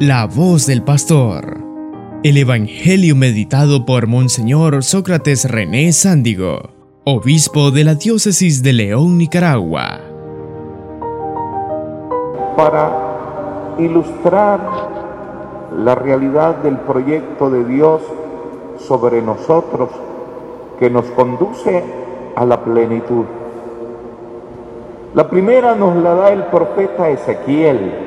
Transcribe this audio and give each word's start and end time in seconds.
La 0.00 0.26
voz 0.26 0.66
del 0.66 0.82
pastor. 0.82 1.56
El 2.24 2.36
Evangelio 2.36 3.14
meditado 3.14 3.86
por 3.86 4.08
Monseñor 4.08 4.82
Sócrates 4.82 5.48
René 5.48 5.92
Sándigo, 5.92 6.70
obispo 7.04 7.70
de 7.70 7.84
la 7.84 7.94
diócesis 7.94 8.64
de 8.64 8.72
León, 8.72 9.16
Nicaragua. 9.18 10.00
Para 12.56 13.76
ilustrar 13.78 14.58
la 15.78 15.94
realidad 15.94 16.56
del 16.56 16.76
proyecto 16.78 17.48
de 17.48 17.64
Dios 17.64 18.02
sobre 18.80 19.22
nosotros 19.22 19.90
que 20.80 20.90
nos 20.90 21.04
conduce 21.10 21.84
a 22.34 22.44
la 22.44 22.64
plenitud. 22.64 23.26
La 25.14 25.30
primera 25.30 25.76
nos 25.76 25.94
la 26.02 26.14
da 26.14 26.32
el 26.32 26.42
profeta 26.46 27.10
Ezequiel 27.10 28.03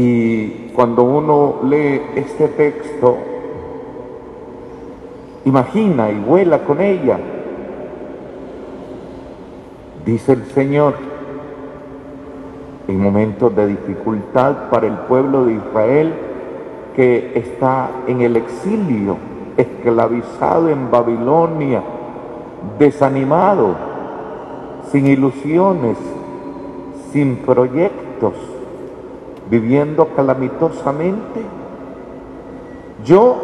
y 0.00 0.70
cuando 0.76 1.02
uno 1.02 1.56
lee 1.64 2.00
este 2.14 2.46
texto, 2.46 3.16
imagina 5.44 6.08
y 6.08 6.20
vuela 6.20 6.60
con 6.60 6.80
ella. 6.80 7.18
Dice 10.06 10.34
el 10.34 10.44
Señor, 10.54 10.94
en 12.86 13.00
momentos 13.00 13.56
de 13.56 13.66
dificultad 13.66 14.70
para 14.70 14.86
el 14.86 14.94
pueblo 14.98 15.46
de 15.46 15.54
Israel 15.54 16.12
que 16.94 17.32
está 17.34 17.90
en 18.06 18.20
el 18.20 18.36
exilio, 18.36 19.16
esclavizado 19.56 20.68
en 20.68 20.92
Babilonia, 20.92 21.82
desanimado, 22.78 23.74
sin 24.92 25.08
ilusiones, 25.08 25.98
sin 27.10 27.38
proyectos 27.38 28.34
viviendo 29.50 30.08
calamitosamente, 30.14 31.40
yo 33.04 33.36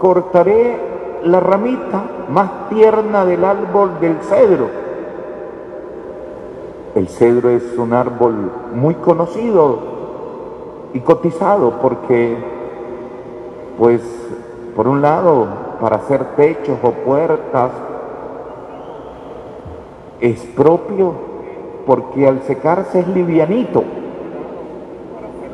cortaré 0.00 0.78
la 1.24 1.40
ramita 1.40 2.04
más 2.28 2.68
tierna 2.70 3.24
del 3.24 3.44
árbol 3.44 4.00
del 4.00 4.16
cedro. 4.22 4.68
El 6.94 7.08
cedro 7.08 7.50
es 7.50 7.76
un 7.76 7.92
árbol 7.92 8.50
muy 8.74 8.94
conocido 8.94 9.78
y 10.94 11.00
cotizado 11.00 11.72
porque, 11.82 12.36
pues, 13.78 14.02
por 14.74 14.88
un 14.88 15.02
lado, 15.02 15.46
para 15.80 15.96
hacer 15.96 16.36
techos 16.36 16.78
o 16.82 16.92
puertas, 16.92 17.70
es 20.20 20.40
propio 20.56 21.12
porque 21.86 22.26
al 22.26 22.42
secarse 22.42 23.00
es 23.00 23.08
livianito 23.08 23.84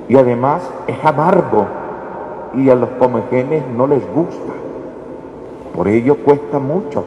y 0.08 0.16
además 0.16 0.62
es 0.86 1.04
amargo 1.04 1.66
y 2.54 2.68
a 2.68 2.74
los 2.74 2.90
comejenes 2.90 3.64
no 3.68 3.86
les 3.86 4.02
gusta. 4.12 4.52
Por 5.74 5.88
ello 5.88 6.16
cuesta 6.16 6.58
mucho. 6.58 7.04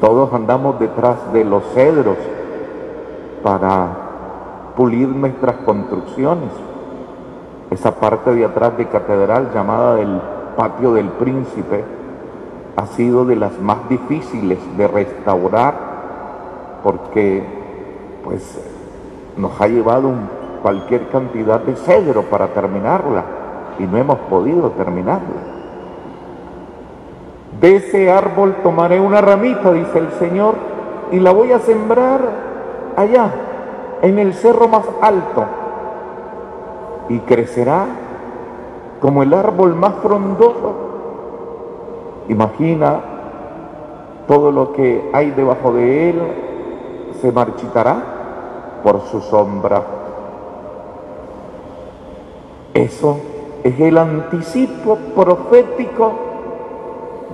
Todos 0.00 0.32
andamos 0.32 0.80
detrás 0.80 1.32
de 1.32 1.44
los 1.44 1.62
cedros 1.74 2.16
para 3.42 3.88
pulir 4.76 5.08
nuestras 5.08 5.56
construcciones. 5.58 6.50
Esa 7.70 7.92
parte 7.92 8.34
de 8.34 8.44
atrás 8.44 8.76
de 8.76 8.86
catedral 8.86 9.50
llamada 9.54 10.00
el 10.00 10.20
patio 10.56 10.94
del 10.94 11.08
príncipe 11.08 11.84
ha 12.76 12.86
sido 12.86 13.24
de 13.24 13.36
las 13.36 13.58
más 13.60 13.88
difíciles 13.88 14.58
de 14.76 14.88
restaurar 14.88 15.74
porque 16.82 17.44
pues 18.24 18.58
nos 19.36 19.60
ha 19.60 19.68
llevado 19.68 20.08
un 20.08 20.41
cualquier 20.62 21.08
cantidad 21.08 21.60
de 21.60 21.76
cedro 21.76 22.22
para 22.22 22.48
terminarla 22.48 23.24
y 23.78 23.82
no 23.84 23.98
hemos 23.98 24.18
podido 24.20 24.70
terminarla. 24.70 25.52
De 27.60 27.76
ese 27.76 28.10
árbol 28.10 28.56
tomaré 28.62 29.00
una 29.00 29.20
ramita, 29.20 29.72
dice 29.72 29.98
el 29.98 30.10
Señor, 30.12 30.54
y 31.10 31.20
la 31.20 31.32
voy 31.32 31.52
a 31.52 31.58
sembrar 31.58 32.20
allá, 32.96 33.30
en 34.02 34.18
el 34.18 34.34
cerro 34.34 34.68
más 34.68 34.84
alto, 35.00 35.44
y 37.08 37.18
crecerá 37.20 37.86
como 39.00 39.22
el 39.22 39.34
árbol 39.34 39.74
más 39.74 39.94
frondoso. 39.96 40.74
Imagina 42.28 43.00
todo 44.26 44.50
lo 44.50 44.72
que 44.72 45.10
hay 45.12 45.30
debajo 45.32 45.72
de 45.72 46.10
él 46.10 46.22
se 47.20 47.30
marchitará 47.30 48.80
por 48.82 49.00
su 49.02 49.20
sombra. 49.20 50.01
Eso 52.74 53.20
es 53.62 53.78
el 53.78 53.98
anticipo 53.98 54.96
profético 55.14 56.12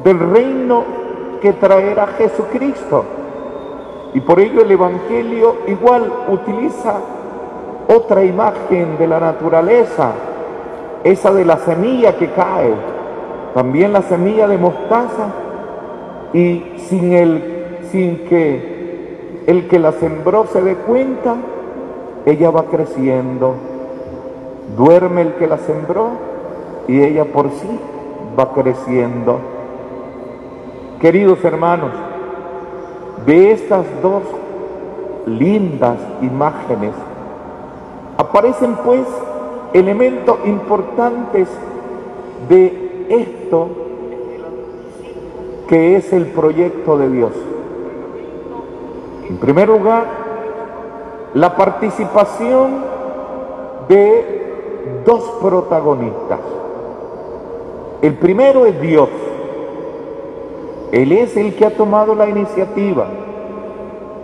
del 0.03 0.19
reino 0.19 0.85
que 1.41 1.53
traerá 1.53 2.09
Jesucristo. 2.19 3.05
Y 4.15 4.21
por 4.21 4.41
ello 4.41 4.63
el 4.63 4.71
Evangelio 4.71 5.57
igual 5.69 6.11
utiliza 6.29 6.95
otra 7.89 8.25
imagen 8.25 8.99
de 8.99 9.07
la 9.07 9.21
naturaleza, 9.21 10.13
esa 11.05 11.33
de 11.33 11.45
la 11.45 11.59
semilla 11.59 12.17
que 12.17 12.31
cae, 12.33 12.75
también 13.55 13.93
la 13.93 14.03
semilla 14.03 14.49
de 14.49 14.59
mostaza, 14.59 15.29
y 16.33 16.75
sin, 16.89 17.13
el, 17.13 17.79
sin 17.91 18.25
que 18.27 19.45
el 19.47 19.67
que 19.69 19.79
la 19.79 19.93
sembró 19.93 20.47
se 20.47 20.61
dé 20.61 20.75
cuenta, 20.75 21.37
ella 22.27 22.51
va 22.51 22.65
creciendo 22.65 23.78
Duerme 24.77 25.23
el 25.23 25.35
que 25.35 25.47
la 25.47 25.59
sembró 25.59 26.11
y 26.87 27.03
ella 27.03 27.25
por 27.25 27.51
sí 27.51 27.81
va 28.39 28.53
creciendo. 28.53 29.39
Queridos 31.01 31.45
hermanos, 31.45 31.93
de 33.27 33.53
estas 33.53 33.85
dos 34.03 34.23
lindas 35.27 35.99
imágenes 36.23 36.93
aparecen 38.17 38.75
pues 38.85 39.07
elementos 39.73 40.39
importantes 40.45 41.49
de 42.49 43.07
esto 43.09 43.69
que 45.69 45.97
es 45.97 46.13
el 46.13 46.27
proyecto 46.27 46.97
de 46.97 47.11
Dios. 47.11 47.33
En 49.29 49.37
primer 49.37 49.69
lugar, 49.69 50.05
la 51.35 51.55
participación 51.55 52.83
de 53.89 54.38
dos 55.05 55.23
protagonistas. 55.41 56.41
El 58.03 58.15
primero 58.15 58.67
es 58.67 58.81
Dios. 58.81 59.09
Él 60.93 61.13
es 61.13 61.37
el 61.37 61.55
que 61.55 61.67
ha 61.67 61.77
tomado 61.77 62.15
la 62.15 62.29
iniciativa. 62.29 63.07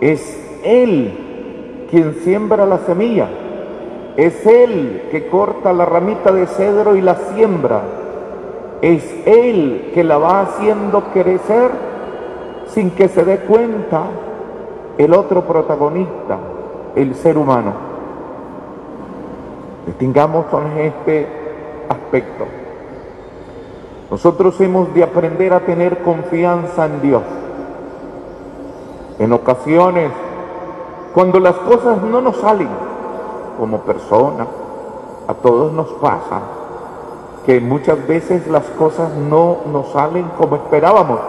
Es 0.01 0.59
Él 0.63 1.87
quien 1.89 2.15
siembra 2.23 2.65
la 2.65 2.79
semilla. 2.79 3.27
Es 4.17 4.45
Él 4.45 5.03
que 5.11 5.27
corta 5.27 5.73
la 5.73 5.85
ramita 5.85 6.31
de 6.31 6.47
cedro 6.47 6.95
y 6.95 7.01
la 7.01 7.15
siembra. 7.15 7.81
Es 8.81 9.03
Él 9.25 9.91
que 9.93 10.03
la 10.03 10.17
va 10.17 10.41
haciendo 10.41 11.03
crecer 11.13 11.71
sin 12.67 12.91
que 12.91 13.07
se 13.07 13.23
dé 13.23 13.39
cuenta 13.39 14.03
el 14.97 15.13
otro 15.13 15.41
protagonista, 15.41 16.37
el 16.95 17.15
ser 17.15 17.37
humano. 17.37 17.94
Distingamos 19.85 20.45
con 20.47 20.77
este 20.77 21.27
aspecto. 21.89 22.45
Nosotros 24.09 24.59
hemos 24.61 24.93
de 24.93 25.03
aprender 25.03 25.53
a 25.53 25.61
tener 25.61 26.01
confianza 26.03 26.85
en 26.85 27.01
Dios. 27.01 27.23
En 29.19 29.33
ocasiones, 29.33 30.11
cuando 31.13 31.39
las 31.39 31.55
cosas 31.55 32.01
no 32.01 32.21
nos 32.21 32.37
salen 32.37 32.69
como 33.57 33.79
persona, 33.81 34.47
a 35.27 35.33
todos 35.33 35.71
nos 35.71 35.87
pasa 35.93 36.41
que 37.45 37.59
muchas 37.59 38.05
veces 38.07 38.47
las 38.47 38.65
cosas 38.71 39.11
no 39.13 39.57
nos 39.71 39.91
salen 39.91 40.25
como 40.37 40.55
esperábamos, 40.55 41.19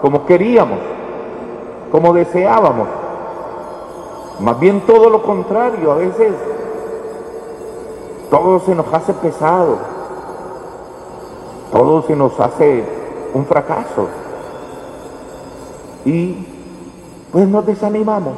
como 0.00 0.26
queríamos, 0.26 0.78
como 1.90 2.12
deseábamos. 2.12 2.88
Más 4.40 4.60
bien 4.60 4.82
todo 4.82 5.10
lo 5.10 5.22
contrario, 5.22 5.92
a 5.92 5.96
veces 5.96 6.32
todo 8.30 8.60
se 8.60 8.74
nos 8.74 8.92
hace 8.92 9.12
pesado, 9.14 9.78
todo 11.72 12.02
se 12.02 12.16
nos 12.16 12.38
hace 12.38 12.84
un 13.34 13.46
fracaso. 13.46 14.08
Y 16.04 16.46
pues 17.32 17.46
nos 17.48 17.66
desanimamos. 17.66 18.34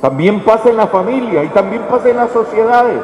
También 0.00 0.42
pasa 0.44 0.70
en 0.70 0.76
la 0.76 0.86
familia 0.86 1.44
y 1.44 1.48
también 1.48 1.82
pasa 1.90 2.08
en 2.08 2.16
las 2.16 2.30
sociedades. 2.30 3.02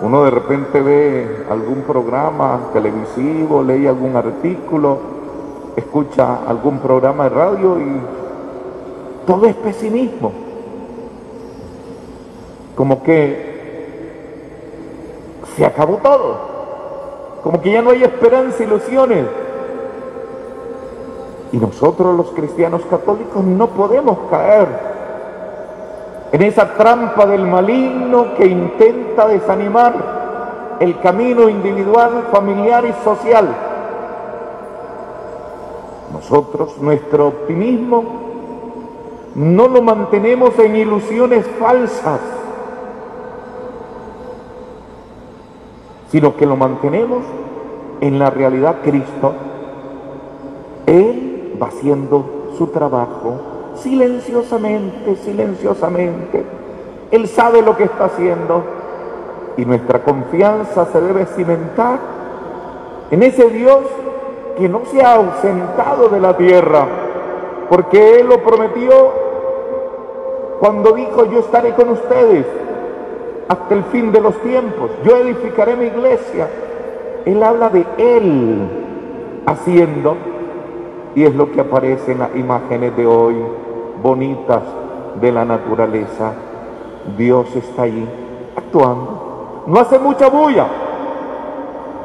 Uno 0.00 0.24
de 0.24 0.30
repente 0.30 0.80
ve 0.80 1.46
algún 1.50 1.82
programa 1.82 2.60
televisivo, 2.72 3.62
lee 3.62 3.86
algún 3.86 4.14
artículo, 4.14 4.98
escucha 5.74 6.40
algún 6.46 6.78
programa 6.78 7.24
de 7.24 7.30
radio 7.30 7.80
y 7.80 8.00
todo 9.26 9.46
es 9.46 9.56
pesimismo. 9.56 10.32
Como 12.76 13.02
que 13.02 13.47
se 15.58 15.66
acabó 15.66 15.96
todo. 15.96 16.36
Como 17.42 17.60
que 17.60 17.72
ya 17.72 17.82
no 17.82 17.90
hay 17.90 18.04
esperanza, 18.04 18.62
ilusiones. 18.62 19.26
Y 21.50 21.56
nosotros 21.56 22.16
los 22.16 22.30
cristianos 22.30 22.82
católicos 22.88 23.42
no 23.42 23.66
podemos 23.68 24.18
caer 24.30 24.68
en 26.30 26.42
esa 26.42 26.74
trampa 26.74 27.26
del 27.26 27.42
maligno 27.42 28.34
que 28.36 28.46
intenta 28.46 29.26
desanimar 29.26 30.76
el 30.78 31.00
camino 31.00 31.48
individual, 31.48 32.28
familiar 32.30 32.84
y 32.84 32.92
social. 33.02 33.48
Nosotros, 36.12 36.78
nuestro 36.78 37.28
optimismo, 37.28 38.04
no 39.34 39.66
lo 39.66 39.82
mantenemos 39.82 40.56
en 40.58 40.76
ilusiones 40.76 41.46
falsas, 41.58 42.20
sino 46.10 46.36
que 46.36 46.46
lo 46.46 46.56
mantenemos 46.56 47.22
en 48.00 48.18
la 48.18 48.30
realidad 48.30 48.76
Cristo. 48.82 49.34
Él 50.86 51.58
va 51.60 51.68
haciendo 51.68 52.52
su 52.56 52.68
trabajo 52.68 53.40
silenciosamente, 53.74 55.16
silenciosamente. 55.16 56.44
Él 57.10 57.28
sabe 57.28 57.62
lo 57.62 57.76
que 57.76 57.84
está 57.84 58.06
haciendo 58.06 58.62
y 59.56 59.64
nuestra 59.64 60.02
confianza 60.02 60.86
se 60.86 61.00
debe 61.00 61.26
cimentar 61.26 61.98
en 63.10 63.22
ese 63.22 63.48
Dios 63.50 63.80
que 64.56 64.68
no 64.68 64.82
se 64.90 65.02
ha 65.02 65.14
ausentado 65.14 66.08
de 66.08 66.20
la 66.20 66.36
tierra, 66.36 66.86
porque 67.68 68.20
Él 68.20 68.28
lo 68.28 68.42
prometió 68.42 69.28
cuando 70.60 70.92
dijo, 70.92 71.24
yo 71.26 71.40
estaré 71.40 71.74
con 71.74 71.90
ustedes 71.90 72.46
hasta 73.48 73.74
el 73.74 73.84
fin 73.84 74.12
de 74.12 74.20
los 74.20 74.36
tiempos, 74.42 74.90
yo 75.04 75.16
edificaré 75.16 75.74
mi 75.74 75.86
iglesia. 75.86 76.48
Él 77.24 77.42
habla 77.42 77.70
de 77.70 77.86
Él 77.96 78.68
haciendo, 79.46 80.16
y 81.14 81.24
es 81.24 81.34
lo 81.34 81.50
que 81.50 81.60
aparece 81.60 82.12
en 82.12 82.18
las 82.18 82.36
imágenes 82.36 82.96
de 82.96 83.06
hoy, 83.06 83.36
bonitas 84.02 84.62
de 85.20 85.32
la 85.32 85.44
naturaleza. 85.44 86.32
Dios 87.16 87.54
está 87.56 87.82
allí 87.82 88.06
actuando. 88.56 89.64
No 89.66 89.80
hace 89.80 89.98
mucha 89.98 90.28
bulla. 90.28 90.66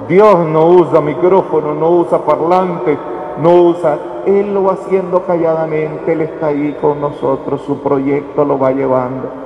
Dios 0.07 0.46
no 0.48 0.68
usa 0.68 1.01
micrófono, 1.01 1.74
no 1.74 1.89
usa 1.92 2.19
parlante, 2.19 2.98
no 3.42 3.63
usa... 3.63 3.98
Él 4.25 4.54
lo 4.54 4.63
va 4.63 4.74
haciendo 4.74 5.24
calladamente, 5.24 6.13
Él 6.13 6.22
está 6.22 6.48
ahí 6.48 6.78
con 6.80 7.01
nosotros, 7.01 7.62
su 7.63 7.80
proyecto 7.80 8.46
lo 8.46 8.57
va 8.57 8.72
llevando. 8.72 9.43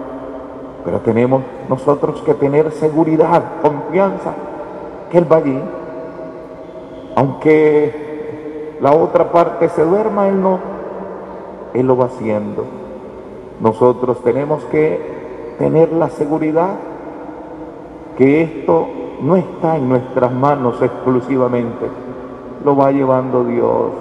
Pero 0.87 1.01
tenemos 1.01 1.41
nosotros 1.67 2.21
que 2.21 2.33
tener 2.33 2.71
seguridad, 2.71 3.43
confianza, 3.61 4.33
que 5.11 5.17
Él 5.17 5.29
va 5.29 5.35
allí. 5.35 5.59
Aunque 7.13 8.77
la 8.79 8.93
otra 8.93 9.29
parte 9.29 9.67
se 9.67 9.83
duerma, 9.83 10.29
Él 10.29 10.41
no. 10.41 10.59
Él 11.73 11.87
lo 11.87 11.97
va 11.97 12.05
haciendo. 12.05 12.63
Nosotros 13.59 14.23
tenemos 14.23 14.63
que 14.71 15.55
tener 15.59 15.91
la 15.91 16.07
seguridad 16.07 16.75
que 18.17 18.43
esto 18.43 18.87
no 19.21 19.35
está 19.35 19.75
en 19.75 19.89
nuestras 19.89 20.31
manos 20.31 20.81
exclusivamente, 20.81 21.85
lo 22.63 22.77
va 22.77 22.93
llevando 22.93 23.43
Dios. 23.43 23.91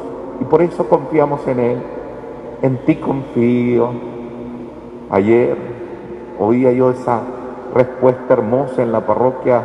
Y 0.40 0.44
por 0.44 0.62
eso 0.62 0.88
confiamos 0.88 1.44
en 1.48 1.58
Él. 1.58 1.82
En 2.62 2.76
ti 2.84 2.94
confío. 2.94 3.90
Ayer 5.10 5.75
oía 6.38 6.72
yo 6.72 6.90
esa 6.90 7.20
respuesta 7.74 8.34
hermosa 8.34 8.82
en 8.82 8.92
la 8.92 9.06
parroquia 9.06 9.64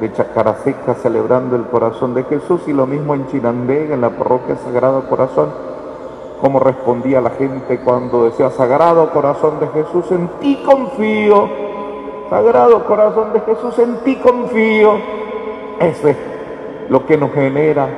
de 0.00 0.12
Chacaraseca 0.12 0.94
celebrando 0.94 1.56
el 1.56 1.64
corazón 1.64 2.14
de 2.14 2.24
Jesús 2.24 2.62
y 2.66 2.72
lo 2.72 2.86
mismo 2.86 3.14
en 3.14 3.26
Chinandega, 3.28 3.94
en 3.94 4.00
la 4.00 4.10
parroquia 4.10 4.56
Sagrado 4.56 5.08
Corazón, 5.08 5.50
como 6.40 6.60
respondía 6.60 7.20
la 7.20 7.30
gente 7.30 7.80
cuando 7.80 8.24
decía 8.24 8.50
Sagrado 8.50 9.10
Corazón 9.10 9.58
de 9.58 9.68
Jesús, 9.68 10.10
en 10.12 10.28
ti 10.40 10.62
confío, 10.64 11.48
Sagrado 12.30 12.84
Corazón 12.84 13.32
de 13.32 13.40
Jesús, 13.40 13.78
en 13.78 13.96
ti 14.04 14.16
confío. 14.16 14.92
Eso 15.80 16.08
es 16.08 16.16
lo 16.88 17.04
que 17.06 17.16
nos 17.16 17.32
genera 17.32 17.88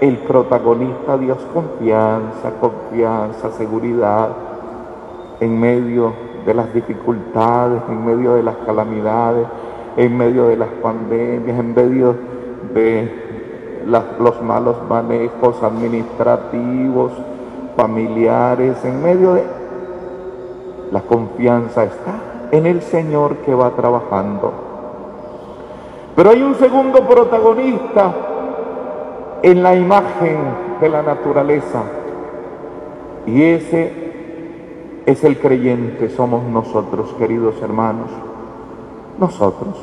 el 0.00 0.18
protagonista 0.18 1.16
Dios, 1.16 1.38
confianza, 1.52 2.50
confianza, 2.60 3.50
seguridad 3.52 4.30
en 5.40 5.60
medio 5.60 6.23
de 6.44 6.54
las 6.54 6.72
dificultades, 6.72 7.82
en 7.88 8.04
medio 8.04 8.34
de 8.34 8.42
las 8.42 8.56
calamidades, 8.66 9.46
en 9.96 10.16
medio 10.16 10.48
de 10.48 10.56
las 10.56 10.68
pandemias, 10.82 11.58
en 11.58 11.74
medio 11.74 12.16
de 12.74 13.24
los 14.18 14.42
malos 14.42 14.76
manejos 14.88 15.62
administrativos, 15.62 17.12
familiares, 17.76 18.76
en 18.84 19.02
medio 19.02 19.34
de... 19.34 19.44
La 20.90 21.00
confianza 21.00 21.84
está 21.84 22.48
en 22.50 22.66
el 22.66 22.82
Señor 22.82 23.38
que 23.38 23.54
va 23.54 23.70
trabajando. 23.70 24.52
Pero 26.14 26.30
hay 26.30 26.42
un 26.42 26.54
segundo 26.54 27.00
protagonista 27.00 28.14
en 29.42 29.62
la 29.62 29.74
imagen 29.74 30.38
de 30.80 30.88
la 30.88 31.02
naturaleza 31.02 31.82
y 33.26 33.42
ese 33.42 34.03
es 35.06 35.24
el 35.24 35.38
creyente, 35.38 36.08
somos 36.10 36.44
nosotros, 36.44 37.14
queridos 37.18 37.54
hermanos 37.62 38.10
nosotros. 39.18 39.74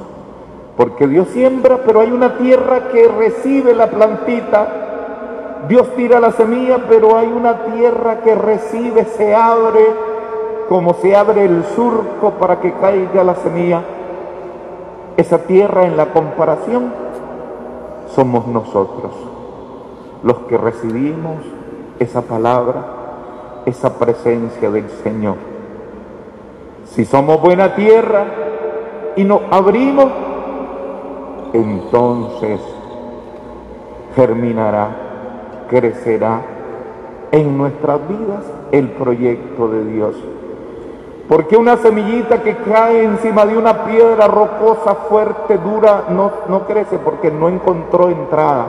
Porque 0.78 1.08
Dios 1.08 1.28
siembra, 1.30 1.80
pero 1.86 2.02
hay 2.02 2.12
una 2.12 2.38
tierra 2.38 2.90
que 2.92 3.08
recibe 3.08 3.76
la 3.76 3.88
plantita. 3.88 4.68
Dios 5.68 5.88
tira 5.96 6.20
la 6.20 6.32
semilla, 6.32 6.86
pero 6.90 7.18
hay 7.18 7.28
una 7.28 7.66
tierra 7.66 8.22
que 8.22 8.34
recibe, 8.36 9.06
se 9.06 9.36
abre, 9.36 9.86
como 10.70 10.94
se 10.96 11.16
abre 11.16 11.46
el 11.46 11.64
surco 11.76 12.32
para 12.40 12.60
que 12.60 12.74
caiga 12.74 13.24
la 13.24 13.36
semilla. 13.36 13.82
Esa 15.18 15.40
tierra 15.40 15.86
en 15.86 15.98
la 15.98 16.08
comparación 16.14 16.92
somos 18.16 18.48
nosotros, 18.48 19.12
los 20.24 20.38
que 20.40 20.58
recibimos 20.58 21.38
esa 22.00 22.22
palabra, 22.24 23.01
esa 23.66 23.98
presencia 23.98 24.70
del 24.70 24.90
Señor. 25.04 25.36
Si 26.86 27.06
somos 27.06 27.42
buena 27.42 27.76
tierra, 27.76 28.26
y 29.16 29.24
nos 29.24 29.42
abrimos, 29.52 30.08
entonces 31.54 32.62
germinará, 34.16 34.90
crecerá 35.70 36.42
en 37.32 37.58
nuestras 37.58 38.00
vidas 38.08 38.44
el 38.72 38.90
proyecto 38.92 39.68
de 39.68 39.86
Dios. 39.86 40.16
Porque 41.28 41.56
una 41.56 41.78
semillita 41.78 42.42
que 42.42 42.58
cae 42.58 43.04
encima 43.04 43.46
de 43.46 43.58
una 43.58 43.86
piedra 43.86 44.28
rocosa, 44.28 44.96
fuerte, 45.08 45.58
dura, 45.58 46.06
no, 46.10 46.32
no 46.50 46.66
crece 46.66 46.98
porque 46.98 47.32
no 47.32 47.48
encontró 47.48 48.10
entrada. 48.10 48.68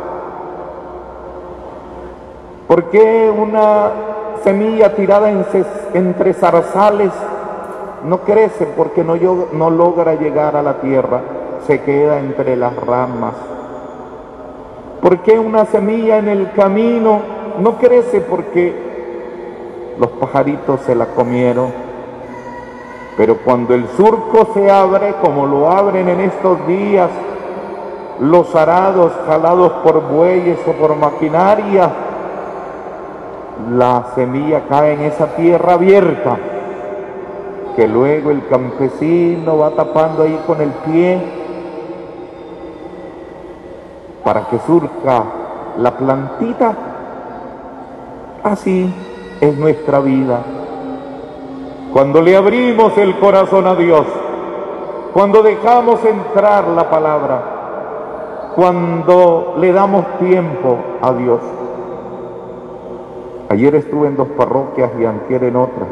Porque 2.68 3.32
una 3.36 3.90
semilla 4.42 4.94
tirada 4.94 5.30
entre 5.30 6.34
zarzales 6.34 7.12
no 8.04 8.18
crece 8.18 8.66
porque 8.76 9.04
no, 9.04 9.16
no 9.52 9.70
logra 9.70 10.14
llegar 10.14 10.56
a 10.56 10.62
la 10.62 10.80
tierra, 10.80 11.20
se 11.66 11.80
queda 11.80 12.18
entre 12.18 12.56
las 12.56 12.74
ramas. 12.76 13.34
¿Por 15.00 15.18
qué 15.18 15.38
una 15.38 15.64
semilla 15.66 16.18
en 16.18 16.28
el 16.28 16.52
camino 16.52 17.20
no 17.60 17.78
crece? 17.78 18.20
Porque 18.20 18.74
los 19.98 20.10
pajaritos 20.10 20.80
se 20.82 20.94
la 20.94 21.06
comieron. 21.06 21.72
Pero 23.16 23.38
cuando 23.38 23.74
el 23.74 23.86
surco 23.88 24.48
se 24.54 24.70
abre, 24.70 25.14
como 25.20 25.46
lo 25.46 25.70
abren 25.70 26.08
en 26.08 26.20
estos 26.20 26.66
días, 26.66 27.10
los 28.20 28.54
arados 28.54 29.12
jalados 29.26 29.72
por 29.84 30.00
bueyes 30.08 30.58
o 30.66 30.72
por 30.72 30.96
maquinaria, 30.96 31.90
la 33.70 34.06
semilla 34.14 34.62
cae 34.68 34.94
en 34.94 35.02
esa 35.02 35.36
tierra 35.36 35.74
abierta 35.74 36.36
que 37.76 37.88
luego 37.88 38.30
el 38.30 38.46
campesino 38.46 39.58
va 39.58 39.70
tapando 39.70 40.24
ahí 40.24 40.38
con 40.46 40.60
el 40.60 40.70
pie 40.70 41.20
para 44.24 44.42
que 44.48 44.58
surca 44.60 45.24
la 45.78 45.90
plantita. 45.92 46.74
Así 48.42 48.92
es 49.40 49.56
nuestra 49.56 50.00
vida. 50.00 50.40
Cuando 51.92 52.20
le 52.20 52.36
abrimos 52.36 52.96
el 52.98 53.18
corazón 53.18 53.66
a 53.66 53.74
Dios, 53.74 54.06
cuando 55.12 55.42
dejamos 55.42 56.04
entrar 56.04 56.68
la 56.68 56.88
palabra, 56.88 57.42
cuando 58.54 59.54
le 59.58 59.72
damos 59.72 60.18
tiempo 60.18 60.78
a 61.00 61.12
Dios. 61.12 61.40
Ayer 63.52 63.74
estuve 63.74 64.08
en 64.08 64.16
dos 64.16 64.28
parroquias 64.28 64.90
y 64.98 65.04
antier 65.04 65.44
en 65.44 65.56
otra. 65.56 65.84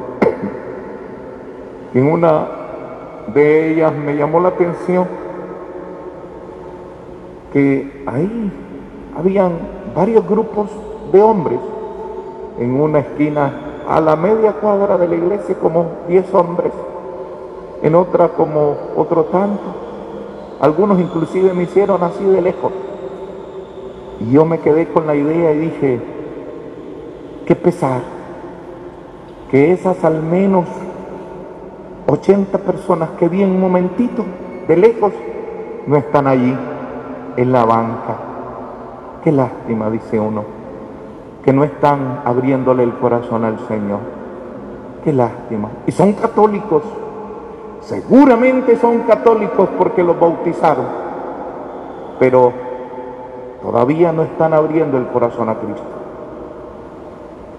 En 1.92 2.10
una 2.10 2.48
de 3.34 3.72
ellas 3.72 3.92
me 3.94 4.16
llamó 4.16 4.40
la 4.40 4.48
atención 4.48 5.06
que 7.52 8.02
ahí 8.06 8.50
habían 9.14 9.58
varios 9.94 10.26
grupos 10.26 10.70
de 11.12 11.20
hombres 11.20 11.60
en 12.58 12.80
una 12.80 13.00
esquina 13.00 13.52
a 13.86 14.00
la 14.00 14.16
media 14.16 14.54
cuadra 14.54 14.96
de 14.96 15.08
la 15.08 15.16
iglesia 15.16 15.54
como 15.56 15.84
10 16.08 16.32
hombres, 16.32 16.72
en 17.82 17.94
otra 17.94 18.28
como 18.28 18.74
otro 18.96 19.24
tanto. 19.24 19.60
Algunos 20.62 20.98
inclusive 20.98 21.52
me 21.52 21.64
hicieron 21.64 22.02
así 22.04 22.24
de 22.24 22.40
lejos. 22.40 22.72
Y 24.18 24.32
yo 24.32 24.46
me 24.46 24.60
quedé 24.60 24.86
con 24.86 25.06
la 25.06 25.14
idea 25.14 25.52
y 25.52 25.58
dije, 25.58 26.19
qué 27.50 27.56
pesar 27.56 28.00
que 29.50 29.72
esas 29.72 30.04
al 30.04 30.22
menos 30.22 30.66
80 32.06 32.56
personas 32.58 33.08
que 33.18 33.28
vi 33.28 33.42
en 33.42 33.50
un 33.50 33.60
momentito 33.60 34.24
de 34.68 34.76
lejos 34.76 35.12
no 35.88 35.96
están 35.96 36.28
allí 36.28 36.56
en 37.36 37.50
la 37.50 37.64
banca. 37.64 38.16
Qué 39.24 39.32
lástima, 39.32 39.90
dice 39.90 40.20
uno, 40.20 40.44
que 41.44 41.52
no 41.52 41.64
están 41.64 42.22
abriéndole 42.24 42.84
el 42.84 42.94
corazón 42.98 43.44
al 43.44 43.58
Señor. 43.66 43.98
Qué 45.02 45.12
lástima. 45.12 45.70
Y 45.88 45.90
son 45.90 46.12
católicos. 46.12 46.84
Seguramente 47.80 48.76
son 48.76 49.00
católicos 49.00 49.68
porque 49.76 50.04
los 50.04 50.20
bautizaron. 50.20 50.86
Pero 52.20 52.52
todavía 53.60 54.12
no 54.12 54.22
están 54.22 54.54
abriendo 54.54 54.98
el 54.98 55.08
corazón 55.08 55.48
a 55.48 55.56
Cristo. 55.56 55.99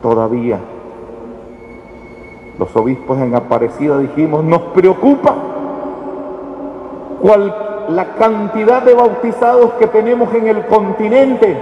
Todavía. 0.01 0.59
Los 2.57 2.75
obispos 2.75 3.19
en 3.19 3.35
Aparecida 3.35 3.97
dijimos, 3.99 4.43
nos 4.43 4.61
preocupa 4.73 5.33
cuál 7.21 7.55
la 7.89 8.15
cantidad 8.15 8.81
de 8.81 8.93
bautizados 8.93 9.73
que 9.73 9.87
tenemos 9.87 10.33
en 10.33 10.47
el 10.47 10.65
continente, 10.65 11.57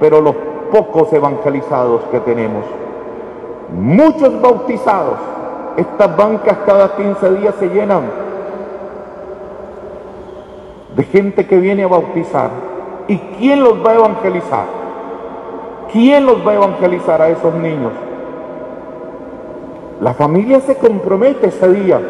pero 0.00 0.20
los 0.20 0.34
pocos 0.70 1.12
evangelizados 1.12 2.02
que 2.10 2.20
tenemos. 2.20 2.64
Muchos 3.72 4.40
bautizados. 4.40 5.18
Estas 5.76 6.16
bancas 6.16 6.58
cada 6.66 6.96
15 6.96 7.30
días 7.34 7.54
se 7.58 7.68
llenan 7.68 8.02
de 10.96 11.04
gente 11.04 11.46
que 11.46 11.58
viene 11.58 11.84
a 11.84 11.88
bautizar. 11.88 12.50
¿Y 13.06 13.16
quién 13.38 13.62
los 13.62 13.84
va 13.84 13.92
a 13.92 13.94
evangelizar? 13.94 14.77
¿Quién 15.92 16.26
los 16.26 16.46
va 16.46 16.52
a 16.52 16.54
evangelizar 16.56 17.22
a 17.22 17.28
esos 17.30 17.54
niños? 17.54 17.92
La 20.00 20.14
familia 20.14 20.60
se 20.60 20.76
compromete 20.76 21.48
ese 21.48 21.68
día. 21.72 22.00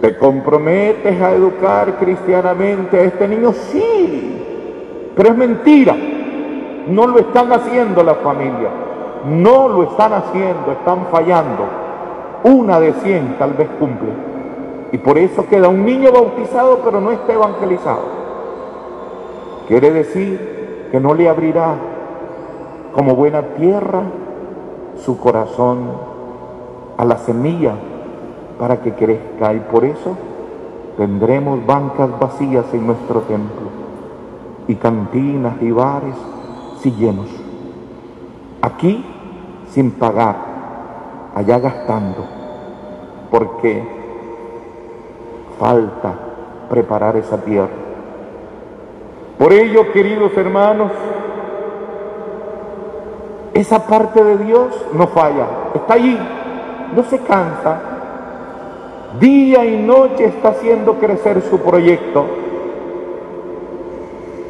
¿Te 0.00 0.16
comprometes 0.16 1.20
a 1.20 1.32
educar 1.32 1.98
cristianamente 1.98 2.98
a 2.98 3.02
este 3.02 3.26
niño? 3.28 3.52
Sí, 3.52 5.12
pero 5.16 5.30
es 5.30 5.36
mentira. 5.36 5.96
No 6.86 7.06
lo 7.06 7.18
están 7.18 7.52
haciendo 7.52 8.02
la 8.02 8.14
familia. 8.16 8.68
No 9.26 9.68
lo 9.68 9.82
están 9.84 10.12
haciendo, 10.12 10.72
están 10.72 11.06
fallando. 11.10 11.64
Una 12.44 12.78
de 12.78 12.92
cien 12.94 13.36
tal 13.38 13.52
vez 13.54 13.68
cumple. 13.78 14.10
Y 14.92 14.98
por 14.98 15.18
eso 15.18 15.46
queda 15.48 15.68
un 15.68 15.84
niño 15.84 16.12
bautizado 16.12 16.80
pero 16.84 17.00
no 17.00 17.10
está 17.10 17.32
evangelizado. 17.32 18.20
Quiere 19.68 19.90
decir 19.92 20.59
que 20.90 21.00
no 21.00 21.14
le 21.14 21.28
abrirá 21.28 21.74
como 22.92 23.14
buena 23.14 23.42
tierra 23.42 24.02
su 25.04 25.18
corazón 25.18 25.78
a 26.96 27.04
la 27.04 27.18
semilla 27.18 27.74
para 28.58 28.82
que 28.82 28.92
crezca 28.92 29.54
y 29.54 29.60
por 29.60 29.84
eso 29.84 30.16
tendremos 30.96 31.64
bancas 31.64 32.10
vacías 32.18 32.66
en 32.74 32.86
nuestro 32.86 33.20
templo 33.22 33.70
y 34.68 34.74
cantinas 34.74 35.60
y 35.62 35.70
bares 35.70 36.16
si 36.80 36.92
llenos. 36.92 37.28
Aquí 38.62 39.04
sin 39.70 39.92
pagar, 39.92 40.36
allá 41.34 41.58
gastando, 41.58 42.26
porque 43.30 43.82
falta 45.58 46.14
preparar 46.68 47.16
esa 47.16 47.38
tierra. 47.38 47.89
Por 49.40 49.54
ello, 49.54 49.90
queridos 49.90 50.36
hermanos, 50.36 50.92
esa 53.54 53.86
parte 53.86 54.22
de 54.22 54.36
Dios 54.36 54.68
no 54.92 55.06
falla, 55.06 55.46
está 55.74 55.94
allí, 55.94 56.18
no 56.94 57.02
se 57.04 57.18
cansa. 57.20 57.80
Día 59.18 59.64
y 59.64 59.78
noche 59.78 60.26
está 60.26 60.50
haciendo 60.50 60.96
crecer 60.96 61.40
su 61.40 61.58
proyecto. 61.58 62.26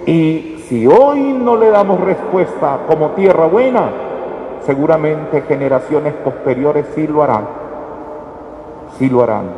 Y 0.07 0.65
si 0.67 0.89
hoy 0.89 1.35
no 1.35 1.55
le 1.55 1.71
damos 1.71 2.01
respuesta 2.01 2.81
como 2.89 3.11
tierra 3.11 3.47
buena, 3.47 3.91
seguramente 4.67 5.43
generaciones 5.43 6.15
posteriores 6.15 6.87
sí 6.97 7.07
lo 7.07 7.23
harán. 7.23 7.47
Sí 8.99 9.09
lo 9.09 9.23
harán. 9.23 9.51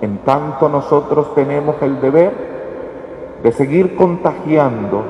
En 0.00 0.18
tanto 0.24 0.68
nosotros 0.68 1.32
tenemos 1.36 1.76
el 1.80 2.00
deber 2.00 2.57
de 3.42 3.52
seguir 3.52 3.96
contagiando, 3.96 5.02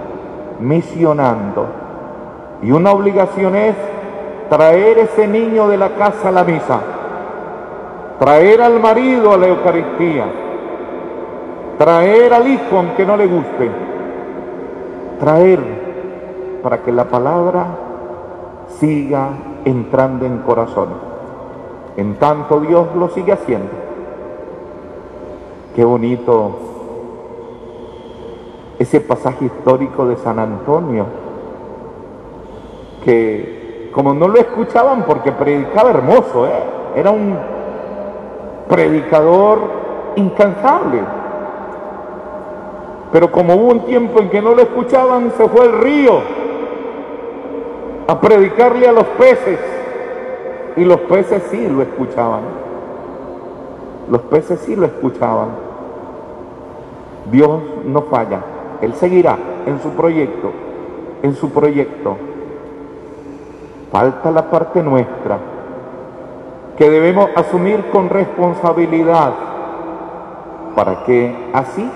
misionando, 0.61 1.67
y 2.63 2.71
una 2.71 2.93
obligación 2.93 3.57
es 3.57 3.75
traer 4.49 4.99
ese 4.99 5.27
niño 5.27 5.69
de 5.69 5.77
la 5.77 5.91
casa 5.91 6.29
a 6.29 6.33
la 6.33 6.45
misa, 6.45 6.81
traer 8.19 8.61
al 8.61 8.81
marido 8.81 9.33
a 9.33 9.37
la 9.37 9.49
Eucaristía, 9.49 10.27
traer 11.79 12.35
al 12.35 12.49
hijo 12.49 12.77
aunque 12.77 13.07
no 13.07 13.17
le 13.17 13.27
guste, 13.27 13.71
traer 15.21 15.61
para 16.63 16.83
que 16.83 16.93
la 16.93 17.05
palabra 17.05 17.67
siga 18.79 19.29
entrando 19.65 20.27
en 20.27 20.39
corazón. 20.39 20.89
En 21.97 22.17
tanto 22.17 22.61
Dios 22.61 22.89
lo 22.97 23.09
sigue 23.09 23.33
haciendo. 23.33 23.71
Qué 25.75 25.85
bonito 25.85 26.68
ese 28.79 29.01
pasaje 29.01 29.47
histórico 29.47 30.07
de 30.07 30.17
San 30.17 30.39
Antonio 30.39 31.07
que 33.05 33.91
como 33.93 34.15
no 34.15 34.29
lo 34.29 34.39
escuchaban 34.39 35.05
porque 35.05 35.33
predicaba 35.33 35.91
hermoso, 35.91 36.47
¿eh? 36.47 36.53
era 36.95 37.11
un 37.11 37.37
predicador 38.69 39.59
incansable. 40.17 41.01
Pero 43.11 43.33
como 43.33 43.55
hubo 43.55 43.73
un 43.73 43.85
tiempo 43.87 44.21
en 44.21 44.29
que 44.29 44.43
no 44.43 44.55
lo 44.55 44.63
escuchaban, 44.63 45.33
se 45.37 45.49
fue 45.49 45.63
al 45.63 45.81
río 45.81 46.21
a 48.07 48.21
predicarle 48.21 48.87
a 48.87 48.93
los 48.93 49.07
peces. 49.07 49.59
Y 50.77 50.85
los 50.85 51.01
peces 51.01 51.43
sí 51.51 51.67
lo 51.69 51.83
escuchaban. 51.83 52.43
Los 54.11 54.21
peces 54.23 54.61
sí 54.61 54.77
lo 54.77 54.87
escuchaban. 54.87 55.49
Dios 57.31 57.61
no 57.85 58.03
falla. 58.03 58.41
Él 58.81 58.95
seguirá 58.95 59.37
en 59.67 59.81
su 59.81 59.91
proyecto, 59.91 60.51
en 61.23 61.35
su 61.35 61.51
proyecto. 61.51 62.17
Falta 63.91 64.31
la 64.31 64.51
parte 64.51 64.83
nuestra, 64.83 65.39
que 66.77 66.89
debemos 66.89 67.31
asumir 67.35 67.87
con 67.91 68.09
responsabilidad 68.09 69.33
para 70.77 71.05
que 71.05 71.35
así 71.53 71.91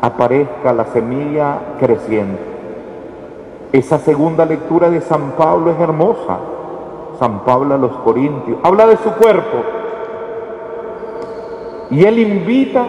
aparezca 0.00 0.72
la 0.72 0.86
semilla 0.86 1.58
creciente. 1.78 2.40
Esa 3.72 3.98
segunda 3.98 4.44
lectura 4.44 4.90
de 4.90 5.00
San 5.00 5.32
Pablo 5.32 5.70
es 5.70 5.78
hermosa. 5.78 6.38
San 7.18 7.40
Pablo 7.40 7.74
a 7.74 7.78
los 7.78 7.92
Corintios 7.98 8.58
habla 8.62 8.86
de 8.86 8.96
su 8.96 9.10
cuerpo 9.12 9.58
y 11.90 12.04
él 12.04 12.18
invita 12.18 12.86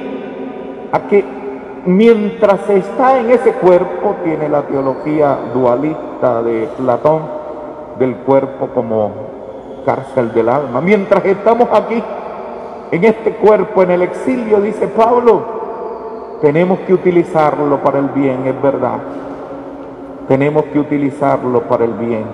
a 0.91 0.99
que 1.01 1.40
mientras 1.85 2.69
está 2.69 3.19
en 3.19 3.31
ese 3.31 3.53
cuerpo, 3.53 4.15
tiene 4.23 4.49
la 4.49 4.63
teología 4.63 5.37
dualista 5.53 6.41
de 6.43 6.69
Platón, 6.77 7.21
del 7.99 8.15
cuerpo 8.17 8.67
como 8.73 9.11
cárcel 9.85 10.33
del 10.33 10.49
alma. 10.49 10.81
Mientras 10.81 11.23
estamos 11.25 11.69
aquí, 11.71 12.01
en 12.91 13.03
este 13.03 13.31
cuerpo, 13.35 13.83
en 13.83 13.91
el 13.91 14.01
exilio, 14.01 14.59
dice 14.61 14.87
Pablo, 14.87 15.41
tenemos 16.41 16.79
que 16.79 16.93
utilizarlo 16.93 17.77
para 17.81 17.99
el 17.99 18.09
bien, 18.09 18.45
es 18.45 18.61
verdad. 18.61 18.99
Tenemos 20.27 20.65
que 20.65 20.79
utilizarlo 20.79 21.61
para 21.63 21.85
el 21.85 21.93
bien. 21.93 22.25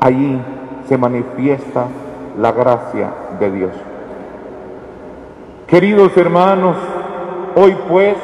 Allí 0.00 0.40
se 0.88 0.98
manifiesta 0.98 1.86
la 2.40 2.52
gracia 2.52 3.10
de 3.38 3.50
Dios. 3.50 3.72
Queridos 5.66 6.16
hermanos, 6.16 6.76
hoy 7.56 7.76
pues, 7.88 8.16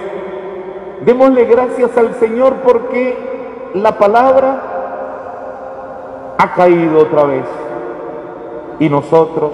démosle 1.04 1.44
gracias 1.44 1.96
al 1.96 2.14
Señor 2.14 2.56
porque 2.64 3.16
la 3.74 3.98
palabra 3.98 4.62
ha 6.38 6.54
caído 6.54 7.00
otra 7.00 7.24
vez. 7.24 7.44
Y 8.80 8.88
nosotros 8.88 9.50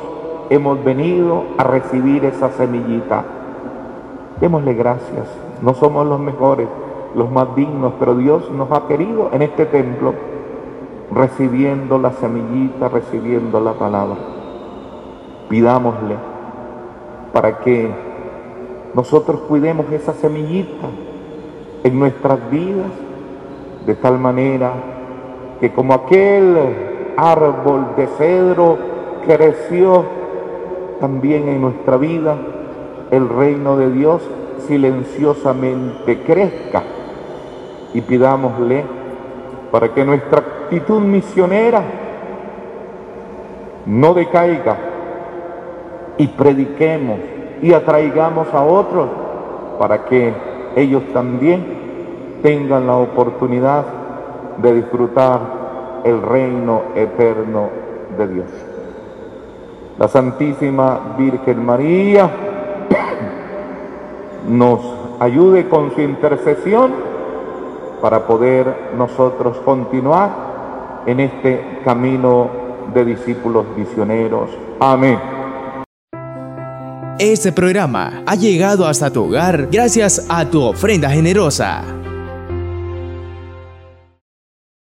hemos 0.51 0.83
venido 0.85 1.45
a 1.57 1.65
recibir 1.65 2.25
esa 2.25 2.51
semillita. 2.51 3.25
Démosle 4.41 4.75
gracias 4.75 5.29
No 5.63 5.75
somos 5.75 6.07
los 6.07 6.19
mejores, 6.19 6.69
los 7.15 7.31
más 7.31 7.55
dignos, 7.55 7.95
pero 7.99 8.17
Dios 8.17 8.51
nos 8.51 8.71
ha 8.73 8.87
querido 8.87 9.31
en 9.33 9.43
este 9.43 9.65
templo 9.67 10.13
recibiendo 11.13 11.99
la 11.99 12.13
semillita, 12.13 12.89
recibiendo 12.89 13.61
la 13.61 13.73
palabra. 13.75 14.17
Pidámosle 15.49 16.17
para 17.33 17.59
que 17.61 18.14
nosotros 18.95 19.41
cuidemos 19.49 19.91
esa 19.93 20.15
semillita 20.15 20.89
en 21.83 21.99
nuestras 21.99 22.51
vidas 22.51 22.91
de 23.87 23.95
tal 23.95 24.19
manera 24.19 24.73
que 25.61 25.73
como 25.73 25.95
aquel 25.95 26.57
árbol 27.17 27.89
de 27.97 28.07
cedro 28.07 28.79
creció 29.27 30.05
también 31.01 31.49
en 31.49 31.61
nuestra 31.61 31.97
vida, 31.97 32.37
el 33.11 33.29
reino 33.29 33.77
de 33.77 33.91
Dios 33.91 34.23
silenciosamente 34.67 36.21
crezca. 36.23 36.83
Y 37.93 38.01
pidámosle 38.01 38.85
para 39.71 39.93
que 39.93 40.05
nuestra 40.05 40.41
actitud 40.41 41.01
misionera 41.01 41.83
no 43.87 44.15
decaiga 44.15 44.77
y 46.17 46.27
prediquemos 46.29 47.19
y 47.63 47.73
atraigamos 47.73 48.53
a 48.53 48.63
otros 48.63 49.09
para 49.79 50.05
que 50.05 50.33
ellos 50.77 51.03
también 51.13 51.65
tengan 52.43 52.87
la 52.87 52.97
oportunidad 52.97 53.85
de 54.59 54.75
disfrutar 54.75 55.41
el 56.05 56.21
reino 56.23 56.83
eterno 56.95 57.69
de 58.17 58.29
Dios. 58.29 58.47
La 59.99 60.09
Santísima 60.09 61.15
Virgen 61.17 61.65
María 61.65 62.31
nos 64.49 64.81
ayude 65.21 65.69
con 65.69 65.95
su 65.95 66.01
intercesión 66.01 66.93
para 68.03 68.27
poder 68.27 68.93
nosotros 68.99 69.59
continuar 69.65 70.31
en 71.07 71.21
este 71.21 71.81
camino 71.85 72.49
de 72.93 73.05
discípulos 73.05 73.65
misioneros. 73.77 74.51
Amén. 74.81 75.34
Este 77.19 77.53
programa 77.53 78.25
ha 78.27 78.35
llegado 78.35 78.89
hasta 78.89 79.09
tu 79.09 79.27
hogar 79.27 79.69
gracias 79.71 80.27
a 80.29 80.51
tu 80.51 80.63
ofrenda 80.63 81.09
generosa. 81.09 81.85